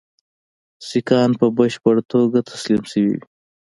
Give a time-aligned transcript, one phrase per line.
[0.87, 3.21] سیکهان په بشپړه توګه تسلیم شوي وي.